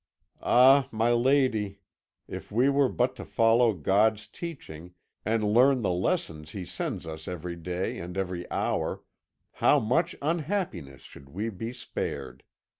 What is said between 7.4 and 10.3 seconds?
day and every hour, how much